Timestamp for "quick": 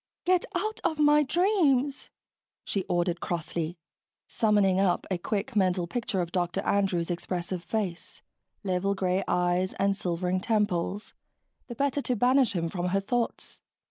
5.19-5.55